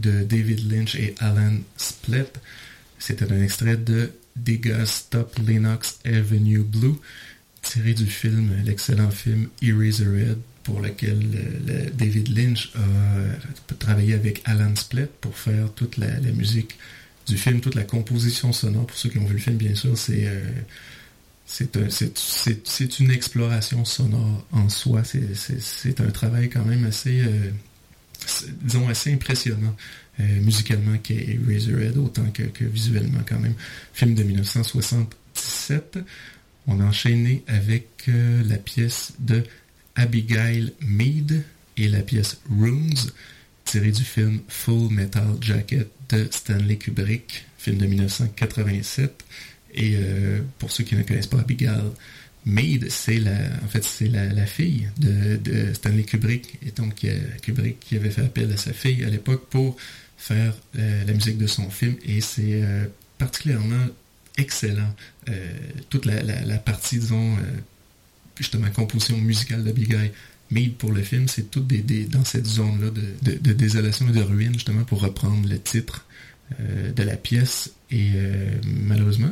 De 0.00 0.22
David 0.22 0.70
Lynch 0.70 0.94
et 0.94 1.14
Alan 1.18 1.56
Split. 1.76 2.26
C'était 2.98 3.32
un 3.32 3.42
extrait 3.42 3.76
de 3.76 4.10
Digga 4.36 4.86
Stop 4.86 5.38
Linux 5.46 5.98
Avenue 6.04 6.60
Blue, 6.60 6.94
tiré 7.62 7.94
du 7.94 8.06
film, 8.06 8.50
l'excellent 8.64 9.10
film 9.10 9.48
Eraserhead, 9.62 10.38
pour 10.62 10.80
lequel 10.80 11.18
euh, 11.68 11.90
David 11.94 12.36
Lynch 12.36 12.72
a 12.76 13.74
travaillé 13.74 14.14
avec 14.14 14.42
Alan 14.44 14.74
Split 14.76 15.08
pour 15.20 15.36
faire 15.36 15.72
toute 15.74 15.96
la, 15.96 16.20
musique 16.32 16.76
du 17.26 17.36
film, 17.36 17.60
toute 17.60 17.74
la 17.74 17.84
composition 17.84 18.52
sonore. 18.52 18.86
Pour 18.86 18.96
ceux 18.96 19.08
qui 19.08 19.18
ont 19.18 19.24
vu 19.24 19.34
le 19.34 19.40
film, 19.40 19.56
bien 19.56 19.74
sûr, 19.74 19.96
c'est 19.96 20.26
euh, 20.26 20.40
c'est 21.50 23.00
une 23.00 23.10
exploration 23.10 23.84
sonore 23.84 24.46
en 24.52 24.68
soi. 24.68 25.02
C'est 25.04 26.00
un 26.00 26.10
travail 26.10 26.48
quand 26.48 26.64
même 26.64 26.84
assez, 26.84 27.22
euh, 27.22 27.50
disons, 28.62 28.88
assez 28.88 29.12
impressionnant 29.12 29.74
euh, 30.20 30.40
musicalement 30.40 30.98
qu'est 30.98 31.38
Razorhead, 31.46 31.96
autant 31.96 32.26
que, 32.32 32.64
visuellement 32.64 33.20
quand 33.26 33.38
même. 33.38 33.54
Film 33.94 34.14
de 34.14 34.22
1977. 34.22 35.98
On 36.66 36.80
a 36.80 36.84
enchaîné 36.84 37.42
avec 37.46 37.88
euh, 38.08 38.42
la 38.46 38.56
pièce 38.56 39.12
de 39.18 39.42
Abigail 39.94 40.72
Mead 40.80 41.42
et 41.76 41.88
la 41.88 42.02
pièce 42.02 42.40
Runes, 42.50 42.94
tirée 43.64 43.92
du 43.92 44.04
film 44.04 44.40
Full 44.48 44.92
Metal 44.92 45.36
Jacket 45.40 45.88
de 46.10 46.28
Stanley 46.30 46.76
Kubrick, 46.76 47.46
film 47.58 47.78
de 47.78 47.86
1987. 47.86 49.24
Et 49.72 49.94
euh, 49.94 50.40
pour 50.58 50.70
ceux 50.70 50.84
qui 50.84 50.96
ne 50.96 51.02
connaissent 51.02 51.28
pas 51.28 51.40
Abigail 51.40 51.92
Maid, 52.46 52.90
c'est 52.90 53.18
la, 53.18 53.36
en 53.64 53.68
fait, 53.68 53.84
c'est 53.84 54.08
la, 54.08 54.46
fille 54.46 54.88
de, 54.98 55.72
Stanley 55.74 56.04
Kubrick. 56.04 56.58
Et 56.66 56.70
donc, 56.70 57.06
Kubrick 57.42 57.80
qui 57.80 57.96
avait 57.96 58.10
fait 58.10 58.22
appel 58.22 58.50
à 58.52 58.56
sa 58.56 58.72
fille 58.72 59.04
à 59.04 59.10
l'époque 59.10 59.46
pour 59.50 59.76
faire 60.16 60.54
euh, 60.78 61.04
la 61.04 61.12
musique 61.12 61.38
de 61.38 61.46
son 61.46 61.68
film. 61.70 61.96
Et 62.04 62.20
c'est 62.20 62.62
euh, 62.62 62.86
particulièrement 63.18 63.86
excellent. 64.36 64.94
toute 65.90 66.06
la, 66.06 66.58
partie, 66.58 66.98
disons, 66.98 67.36
justement, 68.36 68.70
composition 68.70 69.18
musicale 69.18 69.62
d'Abigail 69.64 70.12
Maid 70.50 70.74
pour 70.74 70.92
le 70.92 71.02
film, 71.02 71.28
c'est 71.28 71.50
tout 71.50 71.64
dans 72.08 72.24
cette 72.24 72.46
zone-là 72.46 72.90
de, 72.90 73.38
de, 73.38 73.52
désolation 73.52 74.08
et 74.08 74.12
de 74.12 74.22
ruine, 74.22 74.54
justement, 74.54 74.84
pour 74.84 75.00
reprendre 75.00 75.48
le 75.48 75.58
titre 75.60 76.06
euh, 76.58 76.92
de 76.92 77.02
la 77.02 77.16
pièce. 77.16 77.72
Et 77.92 78.10
euh, 78.14 78.50
malheureusement, 78.86 79.30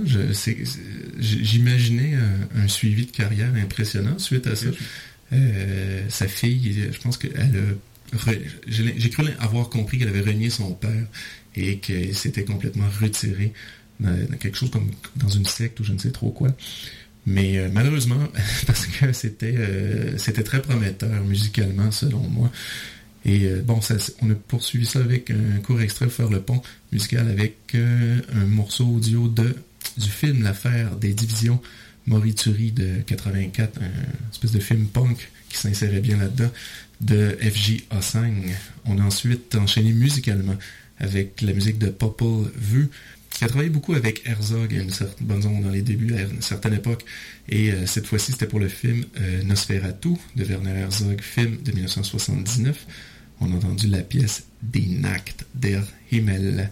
j'imaginais 1.18 2.14
un, 2.56 2.66
suivi 2.68 3.06
de 3.06 3.12
carrière 3.12 3.52
impressionnant 3.54 4.18
suite 4.18 4.46
à 4.46 4.56
ça. 4.56 4.66
Euh, 5.32 6.02
sa 6.09 6.26
fille, 6.26 6.88
je 6.90 6.98
pense 6.98 7.18
qu'elle 7.18 7.38
a 7.38 7.44
j'ai 8.66 9.11
cru 9.11 9.24
avoir 9.38 9.68
compris 9.68 9.98
qu'elle 9.98 10.09
avait 10.09 10.22
renié 10.22 10.48
son 10.50 10.72
père 10.72 11.06
et 11.54 11.78
qu'elle 11.78 12.14
s'était 12.14 12.44
complètement 12.44 12.88
retirée 13.00 13.52
dans, 14.00 14.16
quelque 14.38 14.56
chose 14.56 14.70
comme 14.70 14.90
dans 15.16 15.28
une 15.28 15.44
secte 15.44 15.78
ou 15.80 15.84
je 15.84 15.92
ne 15.92 15.98
sais 15.98 16.11
trop 16.11 16.30
quoi. 16.30 16.48
Mais 17.26 17.59
euh, 17.59 17.68
malheureusement, 17.72 18.28
parce 18.66 18.86
que 18.86 19.12
c'était 19.12 19.54
euh, 19.56 20.16
c'était 20.16 20.42
très 20.42 20.62
prometteur 20.62 21.22
musicalement 21.24 21.90
selon 21.90 22.20
moi. 22.20 22.50
Et 23.28 23.46
euh, 23.46 23.62
bon, 23.62 23.78
on 24.22 24.30
a 24.30 24.34
poursuivi 24.34 24.86
ça 24.86 24.98
avec 24.98 25.30
un 25.30 25.60
court 25.60 25.80
extrait 25.80 26.08
faire 26.08 26.30
le 26.30 26.40
pont 26.40 26.60
musical 26.90 27.28
avec 27.28 27.76
un 27.76 28.46
morceau 28.46 28.86
audio 28.86 29.28
de 29.28 29.54
du 29.96 30.08
film 30.08 30.42
L'affaire 30.42 30.96
des 30.96 31.12
divisions 31.12 31.60
Morituri 32.06 32.72
de 32.72 33.00
84, 33.06 33.80
un 33.82 34.30
espèce 34.30 34.52
de 34.52 34.60
film 34.60 34.86
punk 34.86 35.30
qui 35.50 35.58
s'insérait 35.58 36.00
bien 36.00 36.16
là-dedans, 36.16 36.50
de 37.00 37.36
FJ 37.40 37.84
Osang. 37.90 38.44
On 38.86 38.98
a 38.98 39.02
ensuite 39.02 39.54
enchaîné 39.54 39.92
musicalement 39.92 40.56
avec 40.98 41.42
la 41.42 41.52
musique 41.52 41.78
de 41.78 41.88
Popple 41.90 42.50
Vu, 42.56 42.88
qui 43.30 43.44
a 43.44 43.48
travaillé 43.48 43.68
beaucoup 43.68 43.94
avec 43.94 44.26
Herzog 44.26 44.74
à 44.74 44.80
une 44.80 44.90
certaine, 44.90 45.26
dans 45.26 45.70
les 45.70 45.82
débuts, 45.82 46.14
à 46.14 46.22
une 46.22 46.40
certaine 46.40 46.74
époque. 46.74 47.04
Et 47.48 47.70
euh, 47.72 47.86
cette 47.86 48.06
fois-ci, 48.06 48.32
c'était 48.32 48.46
pour 48.46 48.58
le 48.58 48.68
film 48.68 49.04
euh, 49.20 49.42
Nosferatu 49.44 50.14
de 50.34 50.44
Werner 50.44 50.80
Herzog, 50.80 51.20
film 51.20 51.58
de 51.62 51.72
1979. 51.72 52.86
On 53.41 53.53
a 53.53 53.57
entendu 53.57 53.89
la 53.89 54.03
pièce 54.03 54.45
Die 54.62 54.97
Nacht 54.99 55.47
der 55.55 55.82
Himmel. 56.11 56.70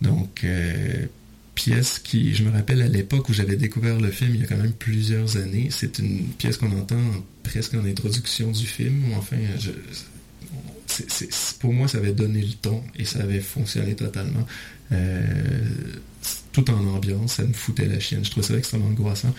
Donc, 0.00 0.44
euh, 0.44 1.06
pièce 1.54 1.98
qui, 1.98 2.34
je 2.34 2.44
me 2.44 2.50
rappelle 2.50 2.82
à 2.82 2.88
l'époque 2.88 3.28
où 3.28 3.32
j'avais 3.32 3.56
découvert 3.56 4.00
le 4.00 4.10
film, 4.10 4.34
il 4.34 4.40
y 4.40 4.44
a 4.44 4.46
quand 4.46 4.56
même 4.56 4.72
plusieurs 4.72 5.36
années, 5.36 5.68
c'est 5.70 5.98
une 5.98 6.28
pièce 6.38 6.56
qu'on 6.56 6.70
entend 6.78 7.02
presque 7.42 7.74
en 7.74 7.84
introduction 7.84 8.52
du 8.52 8.64
film, 8.64 9.02
enfin, 9.16 9.36
pour 11.58 11.72
moi, 11.72 11.88
ça 11.88 11.98
avait 11.98 12.12
donné 12.12 12.42
le 12.42 12.52
ton 12.52 12.82
et 12.96 13.04
ça 13.04 13.20
avait 13.20 13.40
fonctionné 13.40 13.94
totalement. 13.94 14.46
Euh, 14.92 15.22
tout 16.52 16.70
en 16.70 16.86
ambiance, 16.86 17.34
ça 17.34 17.44
me 17.44 17.52
foutait 17.52 17.86
la 17.86 18.00
chienne. 18.00 18.24
Je 18.24 18.30
trouvais 18.30 18.46
ça 18.46 18.54
extrêmement 18.54 18.86
angoissant. 18.86 19.34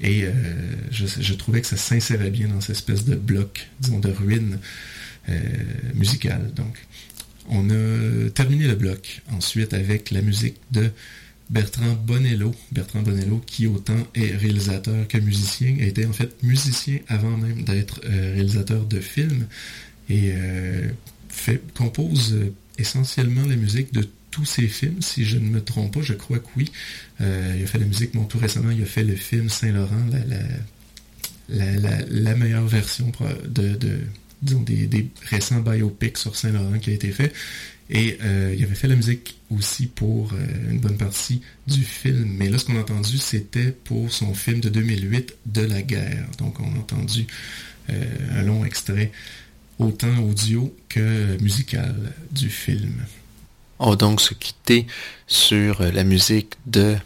Et 0.00 0.24
euh, 0.24 0.32
je, 0.90 1.34
trouvais 1.34 1.60
que 1.60 1.66
ça 1.66 1.76
s'insérait 1.76 2.30
bien 2.30 2.48
dans 2.48 2.60
cette 2.60 2.76
espèce 2.76 3.04
de 3.04 3.14
bloc, 3.14 3.68
disons, 3.80 3.98
de 3.98 4.10
ruine 4.10 4.58
musicale. 5.94 6.52
Donc, 6.54 6.76
on 7.48 7.68
a 7.70 8.30
terminé 8.30 8.66
le 8.66 8.74
bloc 8.74 9.22
ensuite 9.32 9.74
avec 9.74 10.10
la 10.10 10.22
musique 10.22 10.56
de 10.70 10.90
Bertrand 11.50 11.94
Bonello. 11.94 12.54
Bertrand 12.70 13.02
Bonello, 13.02 13.42
qui 13.44 13.66
autant 13.66 14.06
est 14.14 14.36
réalisateur 14.36 15.06
que 15.08 15.18
musicien, 15.18 15.76
était 15.80 16.06
en 16.06 16.12
fait 16.12 16.42
musicien 16.44 16.98
avant 17.08 17.36
même 17.36 17.64
d'être 17.64 18.00
euh, 18.04 18.34
réalisateur 18.34 18.84
de 18.84 19.00
films 19.00 19.46
et 20.08 20.30
euh, 20.32 20.88
compose 21.74 22.34
euh, 22.34 22.54
essentiellement 22.78 23.44
la 23.46 23.56
musique 23.56 23.92
de 23.92 24.08
tous 24.30 24.44
ses 24.44 24.68
films, 24.68 25.02
si 25.02 25.24
je 25.24 25.38
ne 25.38 25.48
me 25.48 25.60
trompe 25.60 25.94
pas, 25.94 26.02
je 26.02 26.14
crois 26.14 26.38
que 26.38 26.46
oui. 26.56 26.70
il 27.18 27.24
a 27.26 27.66
fait 27.66 27.80
la 27.80 27.84
musique, 27.84 28.14
bon, 28.14 28.24
tout 28.26 28.38
récemment, 28.38 28.70
il 28.70 28.80
a 28.80 28.86
fait 28.86 29.02
le 29.02 29.16
film 29.16 29.48
Saint-Laurent, 29.48 30.06
la, 31.48 32.34
meilleure 32.36 32.68
version 32.68 33.10
de, 33.48 33.76
disons, 34.42 34.60
des, 34.60 35.08
récents 35.28 35.60
biopics 35.60 36.18
sur 36.18 36.36
Saint-Laurent 36.36 36.78
qui 36.78 36.90
a 36.90 36.92
été 36.92 37.10
fait. 37.10 37.32
Et 37.92 38.18
euh, 38.22 38.54
il 38.56 38.62
avait 38.62 38.76
fait 38.76 38.86
la 38.86 38.94
musique 38.94 39.40
aussi 39.50 39.86
pour 39.86 40.32
euh, 40.32 40.70
une 40.70 40.78
bonne 40.78 40.96
partie 40.96 41.42
du 41.66 41.82
film. 41.82 42.24
Mais 42.36 42.48
là, 42.48 42.58
ce 42.58 42.64
qu'on 42.64 42.76
a 42.76 42.80
entendu, 42.80 43.18
c'était 43.18 43.72
pour 43.72 44.12
son 44.12 44.32
film 44.32 44.60
de 44.60 44.68
2008, 44.68 45.34
De 45.46 45.62
la 45.62 45.82
guerre. 45.82 46.26
Donc, 46.38 46.60
on 46.60 46.72
a 46.76 46.78
entendu 46.78 47.26
euh, 47.90 48.04
un 48.38 48.42
long 48.42 48.64
extrait, 48.64 49.10
autant 49.80 50.16
audio 50.18 50.74
que 50.88 51.36
musical 51.42 52.12
du 52.30 52.48
film. 52.48 52.94
On 53.80 53.90
va 53.90 53.96
donc 53.96 54.20
se 54.20 54.34
quitter 54.34 54.86
sur 55.26 55.82
la 55.82 56.04
musique 56.04 56.54
de 56.66 56.96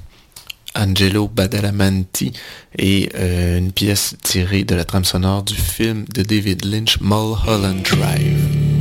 Angelo 0.75 1.29
Badalamenti 1.29 2.33
et 2.79 3.11
une 3.17 3.73
pièce 3.73 4.17
tirée 4.23 4.65
de 4.65 4.75
la 4.75 4.85
trame 4.85 5.05
sonore 5.05 5.43
du 5.43 5.55
film 5.55 6.05
de 6.13 6.23
David 6.23 6.65
Lynch, 6.65 6.99
Mulholland 7.01 7.83
Drive. 7.83 8.74